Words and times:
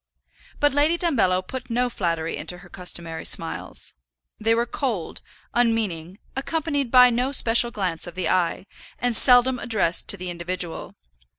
But 0.59 0.73
Lady 0.73 0.97
Dumbello 0.97 1.43
put 1.45 1.69
no 1.69 1.87
flattery 1.87 2.35
into 2.35 2.57
her 2.57 2.69
customary 2.69 3.23
smiles. 3.23 3.93
They 4.39 4.55
were 4.55 4.65
cold, 4.65 5.21
unmeaning, 5.53 6.17
accompanied 6.35 6.89
by 6.89 7.11
no 7.11 7.31
special 7.31 7.69
glance 7.69 8.07
of 8.07 8.15
the 8.15 8.27
eye, 8.27 8.65
and 8.97 9.15
seldom 9.15 9.59
addressed 9.59 10.07
to 10.07 10.17
the 10.17 10.31
individual. 10.31 10.95